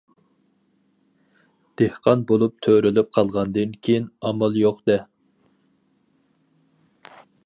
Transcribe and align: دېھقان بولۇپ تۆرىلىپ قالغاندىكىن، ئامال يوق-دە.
دېھقان 1.81 2.23
بولۇپ 2.31 2.55
تۆرىلىپ 2.67 3.11
قالغاندىكىن، 3.17 4.07
ئامال 4.31 4.57
يوق-دە. 4.63 4.99